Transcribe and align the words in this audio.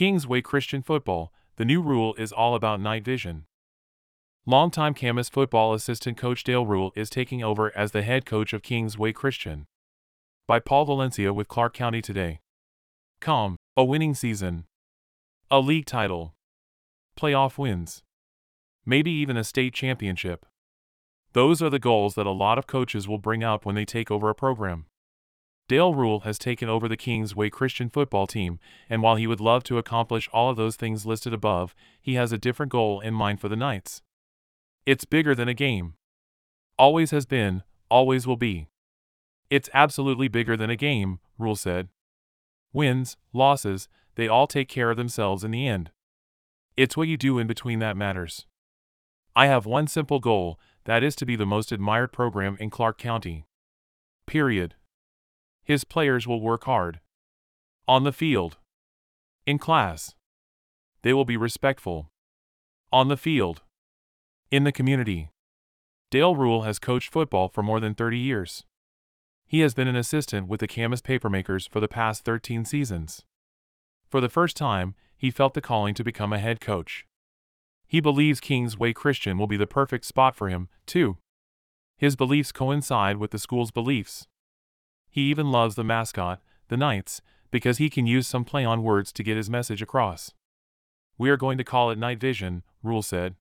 King's 0.00 0.26
Way 0.26 0.40
Christian 0.40 0.80
Football, 0.80 1.30
the 1.56 1.64
new 1.66 1.82
rule 1.82 2.14
is 2.14 2.32
all 2.32 2.54
about 2.54 2.80
Knight 2.80 3.04
Vision. 3.04 3.44
Longtime 4.46 4.94
Camas 4.94 5.28
football 5.28 5.74
assistant 5.74 6.16
coach 6.16 6.42
Dale 6.42 6.64
Rule 6.64 6.90
is 6.96 7.10
taking 7.10 7.44
over 7.44 7.70
as 7.76 7.90
the 7.90 8.00
head 8.00 8.24
coach 8.24 8.54
of 8.54 8.62
King's 8.62 8.96
Way 8.96 9.12
Christian. 9.12 9.66
By 10.48 10.58
Paul 10.58 10.86
Valencia 10.86 11.34
with 11.34 11.48
Clark 11.48 11.74
County 11.74 12.00
Today. 12.00 12.40
Com, 13.20 13.56
a 13.76 13.84
winning 13.84 14.14
season. 14.14 14.64
A 15.50 15.60
league 15.60 15.84
title. 15.84 16.32
Playoff 17.14 17.58
wins. 17.58 18.02
Maybe 18.86 19.10
even 19.10 19.36
a 19.36 19.44
state 19.44 19.74
championship. 19.74 20.46
Those 21.34 21.60
are 21.60 21.68
the 21.68 21.78
goals 21.78 22.14
that 22.14 22.24
a 22.24 22.30
lot 22.30 22.56
of 22.56 22.66
coaches 22.66 23.06
will 23.06 23.18
bring 23.18 23.44
out 23.44 23.66
when 23.66 23.74
they 23.74 23.84
take 23.84 24.10
over 24.10 24.30
a 24.30 24.34
program. 24.34 24.86
Dale 25.70 25.94
Rule 25.94 26.20
has 26.22 26.36
taken 26.36 26.68
over 26.68 26.88
the 26.88 26.96
King's 26.96 27.36
Way 27.36 27.48
Christian 27.48 27.90
football 27.90 28.26
team, 28.26 28.58
and 28.88 29.02
while 29.02 29.14
he 29.14 29.28
would 29.28 29.38
love 29.38 29.62
to 29.62 29.78
accomplish 29.78 30.28
all 30.32 30.50
of 30.50 30.56
those 30.56 30.74
things 30.74 31.06
listed 31.06 31.32
above, 31.32 31.76
he 32.02 32.14
has 32.14 32.32
a 32.32 32.38
different 32.38 32.72
goal 32.72 32.98
in 32.98 33.14
mind 33.14 33.40
for 33.40 33.48
the 33.48 33.54
Knights. 33.54 34.02
It's 34.84 35.04
bigger 35.04 35.32
than 35.32 35.46
a 35.46 35.54
game. 35.54 35.94
Always 36.76 37.12
has 37.12 37.24
been, 37.24 37.62
always 37.88 38.26
will 38.26 38.36
be. 38.36 38.66
It's 39.48 39.70
absolutely 39.72 40.26
bigger 40.26 40.56
than 40.56 40.70
a 40.70 40.74
game, 40.76 41.20
Rule 41.38 41.54
said. 41.54 41.86
Wins, 42.72 43.16
losses, 43.32 43.88
they 44.16 44.26
all 44.26 44.48
take 44.48 44.68
care 44.68 44.90
of 44.90 44.96
themselves 44.96 45.44
in 45.44 45.52
the 45.52 45.68
end. 45.68 45.92
It's 46.76 46.96
what 46.96 47.06
you 47.06 47.16
do 47.16 47.38
in 47.38 47.46
between 47.46 47.78
that 47.78 47.96
matters. 47.96 48.44
I 49.36 49.46
have 49.46 49.66
one 49.66 49.86
simple 49.86 50.18
goal 50.18 50.58
that 50.86 51.04
is 51.04 51.14
to 51.14 51.24
be 51.24 51.36
the 51.36 51.46
most 51.46 51.70
admired 51.70 52.10
program 52.10 52.56
in 52.58 52.70
Clark 52.70 52.98
County. 52.98 53.46
Period. 54.26 54.74
His 55.64 55.84
players 55.84 56.26
will 56.26 56.40
work 56.40 56.64
hard. 56.64 57.00
On 57.86 58.04
the 58.04 58.12
field. 58.12 58.58
In 59.46 59.58
class. 59.58 60.14
They 61.02 61.12
will 61.12 61.24
be 61.24 61.36
respectful. 61.36 62.10
On 62.92 63.08
the 63.08 63.16
field. 63.16 63.62
In 64.50 64.64
the 64.64 64.72
community. 64.72 65.30
Dale 66.10 66.34
Rule 66.34 66.62
has 66.62 66.78
coached 66.78 67.12
football 67.12 67.48
for 67.48 67.62
more 67.62 67.80
than 67.80 67.94
30 67.94 68.18
years. 68.18 68.64
He 69.46 69.60
has 69.60 69.74
been 69.74 69.88
an 69.88 69.96
assistant 69.96 70.48
with 70.48 70.60
the 70.60 70.68
Camas 70.68 71.02
Papermakers 71.02 71.68
for 71.68 71.80
the 71.80 71.88
past 71.88 72.24
13 72.24 72.64
seasons. 72.64 73.24
For 74.08 74.20
the 74.20 74.28
first 74.28 74.56
time, 74.56 74.94
he 75.16 75.30
felt 75.30 75.54
the 75.54 75.60
calling 75.60 75.94
to 75.94 76.04
become 76.04 76.32
a 76.32 76.38
head 76.38 76.60
coach. 76.60 77.06
He 77.86 78.00
believes 78.00 78.40
King's 78.40 78.78
Way 78.78 78.92
Christian 78.92 79.38
will 79.38 79.46
be 79.46 79.56
the 79.56 79.66
perfect 79.66 80.04
spot 80.04 80.36
for 80.36 80.48
him, 80.48 80.68
too. 80.86 81.18
His 81.96 82.16
beliefs 82.16 82.52
coincide 82.52 83.16
with 83.16 83.30
the 83.30 83.38
school's 83.38 83.70
beliefs. 83.70 84.26
He 85.10 85.22
even 85.22 85.50
loves 85.50 85.74
the 85.74 85.84
mascot, 85.84 86.40
the 86.68 86.76
Knights, 86.76 87.20
because 87.50 87.78
he 87.78 87.90
can 87.90 88.06
use 88.06 88.28
some 88.28 88.44
play 88.44 88.64
on 88.64 88.82
words 88.82 89.12
to 89.12 89.24
get 89.24 89.36
his 89.36 89.50
message 89.50 89.82
across. 89.82 90.32
We 91.18 91.30
are 91.30 91.36
going 91.36 91.58
to 91.58 91.64
call 91.64 91.90
it 91.90 91.98
Knight 91.98 92.20
Vision, 92.20 92.62
Rule 92.82 93.02
said. 93.02 93.34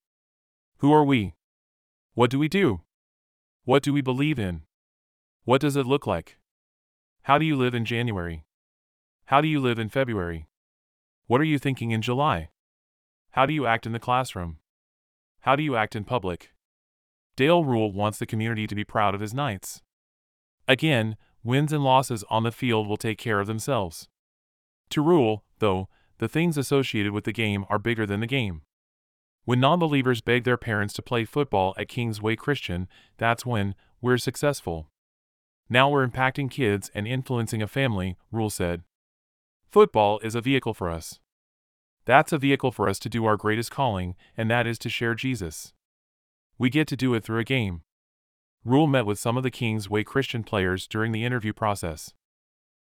Who 0.80 0.92
are 0.92 1.04
we? 1.04 1.36
What 2.14 2.32
do 2.32 2.40
we 2.40 2.48
do? 2.48 2.82
What 3.66 3.84
do 3.84 3.94
we 3.94 4.02
believe 4.02 4.40
in? 4.40 4.64
What 5.46 5.62
does 5.62 5.76
it 5.76 5.86
look 5.86 6.08
like? 6.08 6.38
How 7.24 7.38
do 7.38 7.46
you 7.46 7.56
live 7.56 7.76
in 7.76 7.86
January? 7.86 8.46
How 9.26 9.42
do 9.42 9.48
you 9.48 9.60
live 9.60 9.78
in 9.78 9.90
February? 9.90 10.48
What 11.28 11.40
are 11.40 11.46
you 11.46 11.60
thinking 11.60 11.92
in 11.92 12.02
July? 12.02 12.50
How 13.32 13.46
do 13.46 13.54
you 13.54 13.68
act 13.68 13.86
in 13.86 13.92
the 13.92 14.00
classroom? 14.00 14.58
How 15.42 15.56
do 15.56 15.62
you 15.62 15.76
act 15.76 15.96
in 15.96 16.04
public? 16.04 16.52
Dale 17.36 17.64
Rule 17.64 17.92
wants 17.92 18.18
the 18.18 18.26
community 18.26 18.66
to 18.66 18.76
be 18.76 18.84
proud 18.84 19.14
of 19.14 19.22
his 19.22 19.34
Knights. 19.34 19.82
Again, 20.68 21.16
wins 21.44 21.74
and 21.74 21.84
losses 21.84 22.24
on 22.30 22.44
the 22.44 22.52
field 22.52 22.88
will 22.88 22.98
take 22.98 23.18
care 23.18 23.40
of 23.40 23.48
themselves. 23.48 24.08
To 24.92 25.02
Rule, 25.02 25.44
though, 25.60 25.88
the 26.18 26.28
things 26.28 26.58
associated 26.58 27.12
with 27.12 27.24
the 27.24 27.32
game 27.32 27.66
are 27.70 27.80
bigger 27.80 28.06
than 28.06 28.20
the 28.20 28.28
game. 28.28 28.62
When 29.46 29.60
non 29.60 29.80
believers 29.80 30.22
beg 30.22 30.44
their 30.44 30.58
parents 30.58 30.94
to 30.96 31.02
play 31.02 31.26
football 31.26 31.74
at 31.78 31.88
King's 31.88 32.22
Way 32.22 32.36
Christian, 32.36 32.88
that's 33.18 33.46
when 33.46 33.74
we're 34.02 34.18
successful. 34.18 34.90
Now 35.70 35.90
we're 35.90 36.08
impacting 36.08 36.52
kids 36.52 36.92
and 36.94 37.08
influencing 37.08 37.62
a 37.62 37.68
family, 37.68 38.18
Rule 38.32 38.50
said. 38.50 38.84
Football 39.70 40.20
is 40.20 40.36
a 40.36 40.42
vehicle 40.42 40.74
for 40.74 40.90
us. 40.90 41.20
That's 42.06 42.32
a 42.32 42.40
vehicle 42.40 42.72
for 42.72 42.90
us 42.90 42.98
to 43.00 43.10
do 43.10 43.26
our 43.26 43.38
greatest 43.38 43.70
calling, 43.70 44.16
and 44.36 44.50
that 44.50 44.66
is 44.66 44.80
to 44.80 44.90
share 44.90 45.14
Jesus. 45.14 45.74
We 46.58 46.70
get 46.70 46.88
to 46.88 46.98
do 46.98 47.14
it 47.14 47.24
through 47.24 47.40
a 47.40 47.44
game. 47.44 47.84
Rule 48.66 48.88
met 48.88 49.06
with 49.06 49.20
some 49.20 49.38
of 49.38 49.44
the 49.44 49.52
King's 49.52 49.90
Way 49.90 50.04
Christian 50.04 50.44
players 50.44 50.88
during 50.88 51.12
the 51.12 51.24
interview 51.24 51.54
process. 51.54 52.14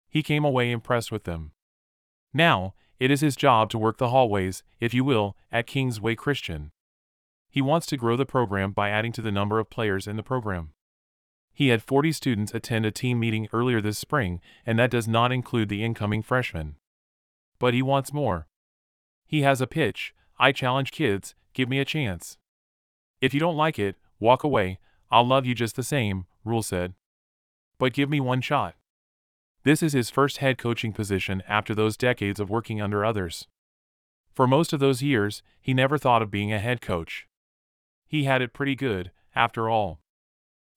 He 0.07 0.22
came 0.22 0.45
away 0.45 0.72
impressed 0.72 1.11
with 1.11 1.23
them. 1.23 1.51
Now, 2.34 2.75
it 3.00 3.09
is 3.09 3.22
his 3.22 3.35
job 3.35 3.69
to 3.72 3.79
work 3.79 3.97
the 3.97 4.09
hallways, 4.09 4.63
if 4.79 4.94
you 4.94 5.03
will, 5.03 5.35
at 5.51 5.67
King's 5.67 6.00
Way 6.00 6.16
Christian. 6.16 6.72
He 7.50 7.61
wants 7.61 7.88
to 7.88 7.97
grow 7.97 8.16
the 8.16 8.25
program 8.25 8.72
by 8.72 8.89
adding 8.89 9.11
to 9.13 9.22
the 9.22 9.31
number 9.31 9.59
of 9.59 9.69
players 9.69 10.07
in 10.07 10.16
the 10.16 10.23
program. 10.23 10.69
He 11.53 11.67
had 11.67 11.84
40 11.84 12.11
students 12.11 12.53
attend 12.53 12.85
a 12.85 12.91
team 12.91 13.19
meeting 13.19 13.47
earlier 13.53 13.81
this 13.81 14.00
spring, 14.00 14.41
and 14.66 14.78
that 14.79 14.91
does 14.91 15.07
not 15.07 15.31
include 15.31 15.69
the 15.69 15.84
incoming 15.84 16.23
freshmen. 16.23 16.75
But 17.59 17.73
he 17.73 17.81
wants 17.81 18.13
more. 18.13 18.47
He 19.25 19.41
has 19.41 19.61
a 19.61 19.67
pitch 19.67 20.13
I 20.40 20.51
challenge 20.51 20.91
kids, 20.91 21.35
give 21.53 21.69
me 21.69 21.79
a 21.79 21.85
chance. 21.85 22.38
If 23.22 23.34
you 23.34 23.40
don't 23.40 23.55
like 23.55 23.78
it, 23.78 23.95
walk 24.19 24.44
away, 24.44 24.79
I'll 25.13 25.28
love 25.28 25.46
you 25.46 25.53
just 25.53 25.75
the 25.75 25.84
same, 25.84 26.25
Rule 26.44 26.63
said. 26.63 26.96
But 27.78 27.94
give 27.94 28.09
me 28.09 28.19
one 28.19 28.41
shot. 28.41 28.74
This 29.63 29.84
is 29.84 29.94
his 29.94 30.09
first 30.09 30.38
head 30.38 30.57
coaching 30.57 30.91
position 30.91 31.44
after 31.47 31.75
those 31.75 31.96
decades 31.96 32.40
of 32.40 32.50
working 32.50 32.81
under 32.81 33.06
others. 33.06 33.47
For 34.34 34.47
most 34.47 34.73
of 34.73 34.79
those 34.79 35.03
years, 35.03 35.44
he 35.62 35.72
never 35.72 36.00
thought 36.00 36.23
of 36.23 36.31
being 36.31 36.52
a 36.52 36.57
head 36.57 36.81
coach. 36.81 37.28
He 38.07 38.23
had 38.23 38.41
it 38.41 38.53
pretty 38.53 38.73
good, 38.73 39.12
after 39.35 39.69
all. 39.69 40.00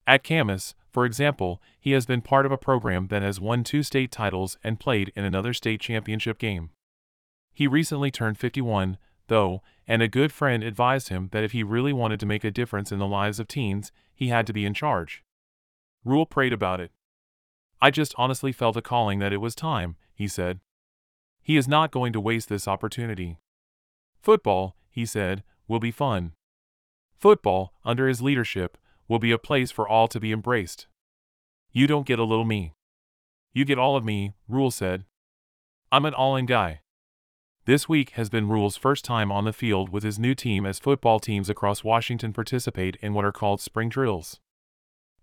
At 0.07 0.23
Camas, 0.23 0.75
for 0.93 1.07
example, 1.07 1.63
he 1.81 1.93
has 1.93 2.05
been 2.05 2.21
part 2.21 2.45
of 2.45 2.53
a 2.53 2.59
program 2.59 3.07
that 3.07 3.23
has 3.23 3.41
won 3.41 3.65
two 3.65 3.83
state 3.83 4.13
titles 4.13 4.59
and 4.63 4.79
played 4.79 5.13
in 5.17 5.25
another 5.25 5.55
state 5.55 5.81
championship 5.81 6.39
game. 6.39 6.69
He 7.55 7.67
recently 7.67 8.11
turned 8.11 8.37
51, 8.37 8.99
though, 9.29 9.63
and 9.87 10.03
a 10.03 10.09
good 10.09 10.33
friend 10.33 10.63
advised 10.63 11.09
him 11.09 11.29
that 11.33 11.45
if 11.45 11.53
he 11.53 11.63
really 11.63 11.93
wanted 11.93 12.21
to 12.21 12.27
make 12.27 12.45
a 12.45 12.51
difference 12.51 12.91
in 12.91 12.99
the 12.99 13.07
lives 13.07 13.39
of 13.39 13.49
teens, 13.49 13.93
he 14.15 14.29
had 14.29 14.47
to 14.47 14.53
be 14.53 14.65
in 14.65 14.75
charge. 14.75 15.23
Rule 16.05 16.27
prayed 16.27 16.53
about 16.53 16.81
it. 16.81 16.93
I 17.81 17.91
just 17.91 18.15
honestly 18.17 18.53
felt 18.53 18.77
a 18.77 18.83
calling 18.83 19.19
that 19.19 19.33
it 19.33 19.41
was 19.41 19.55
time, 19.55 19.97
he 20.15 20.29
said. 20.29 20.61
He 21.43 21.57
is 21.57 21.69
not 21.69 21.91
going 21.91 22.13
to 22.13 22.21
waste 22.21 22.49
this 22.49 22.67
opportunity. 22.67 23.39
Football, 24.21 24.77
he 24.91 25.07
said, 25.07 25.45
will 25.69 25.79
be 25.79 25.91
fun. 25.91 26.33
Football, 27.19 27.73
under 27.85 28.09
his 28.09 28.23
leadership, 28.23 28.79
will 29.09 29.19
be 29.19 29.31
a 29.31 29.39
place 29.39 29.71
for 29.71 29.89
all 29.89 30.09
to 30.09 30.19
be 30.19 30.33
embraced. 30.33 30.87
You 31.71 31.87
don't 31.87 32.07
get 32.07 32.19
a 32.19 32.25
little 32.25 32.45
me. 32.45 32.75
You 33.53 33.65
get 33.65 33.79
all 33.79 33.97
of 33.97 34.05
me, 34.05 34.35
Rule 34.49 34.71
said. 34.71 35.05
I'm 35.93 36.05
an 36.05 36.15
all 36.15 36.37
in 36.37 36.47
guy. 36.47 36.81
This 37.67 37.89
week 37.89 38.11
has 38.11 38.31
been 38.31 38.47
Rule's 38.47 38.77
first 38.77 39.05
time 39.05 39.33
on 39.33 39.45
the 39.45 39.53
field 39.53 39.89
with 39.89 40.05
his 40.05 40.21
new 40.21 40.37
team 40.37 40.65
as 40.65 40.79
football 40.79 41.19
teams 41.19 41.51
across 41.51 41.83
Washington 41.83 42.33
participate 42.33 42.95
in 43.03 43.13
what 43.13 43.25
are 43.25 43.33
called 43.33 43.61
spring 43.61 43.89
drills. 43.89 44.39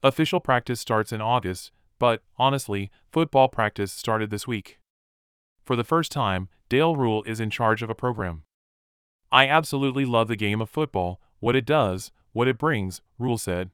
Official 0.03 0.41
practice 0.41 0.81
starts 0.81 1.13
in 1.13 1.21
August, 1.21 1.71
but, 1.99 2.21
honestly, 2.37 2.91
football 3.09 3.47
practice 3.47 3.93
started 3.93 4.29
this 4.29 4.45
week. 4.45 4.77
For 5.63 5.77
the 5.77 5.85
first 5.85 6.11
time, 6.11 6.49
Dale 6.67 6.97
Rule 6.97 7.23
is 7.23 7.39
in 7.39 7.49
charge 7.49 7.81
of 7.81 7.89
a 7.89 7.95
program. 7.95 8.43
I 9.31 9.47
absolutely 9.47 10.03
love 10.03 10.27
the 10.27 10.35
game 10.35 10.59
of 10.59 10.69
football, 10.69 11.21
what 11.39 11.55
it 11.55 11.65
does, 11.65 12.11
what 12.33 12.49
it 12.49 12.57
brings, 12.57 12.99
Rule 13.17 13.37
said. 13.37 13.69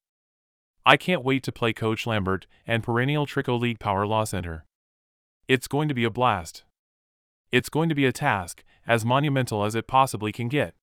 I 0.86 0.96
can't 0.96 1.26
wait 1.26 1.42
to 1.46 1.52
play 1.52 1.74
Coach 1.74 2.06
Lambert 2.06 2.46
and 2.68 2.84
perennial 2.84 3.26
Trico 3.26 3.60
League 3.60 3.80
Power 3.80 4.06
La 4.06 4.26
Center. 4.26 4.64
It's 5.48 5.68
going 5.68 5.88
to 5.88 5.96
be 5.96 6.04
a 6.04 6.12
blast. 6.12 6.66
It's 7.52 7.70
going 7.70 7.90
to 7.90 7.96
be 7.96 8.06
a 8.06 8.12
task, 8.12 8.64
as 8.86 9.06
monumental 9.06 9.64
as 9.64 9.76
it 9.76 9.88
possibly 9.88 10.32
can 10.32 10.48
get. 10.48 10.76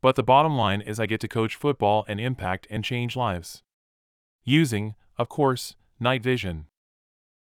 But 0.00 0.16
the 0.16 0.22
bottom 0.22 0.56
line 0.56 0.80
is 0.80 0.98
I 0.98 1.06
get 1.06 1.20
to 1.20 1.28
coach 1.28 1.56
football 1.56 2.04
and 2.08 2.20
impact 2.20 2.66
and 2.70 2.84
change 2.84 3.16
lives. 3.16 3.62
Using, 4.44 4.94
of 5.18 5.28
course, 5.28 5.76
Knight 5.98 6.22
Vision. 6.22 6.66